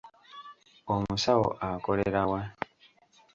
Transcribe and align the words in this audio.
Omusawo 0.93 1.47
akolera 1.69 2.21
wa? 2.31 2.41